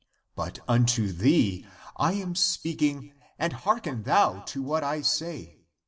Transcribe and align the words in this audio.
^^ 0.01 0.03
But 0.33 0.57
unto 0.67 1.11
thee 1.11 1.67
I 1.95 2.13
am 2.13 2.33
speak 2.33 2.81
ing, 2.81 3.13
and 3.37 3.53
hearken 3.53 4.01
thou 4.01 4.39
to 4.45 4.63
what 4.63 4.83
I 4.83 5.01
say. 5.03 5.61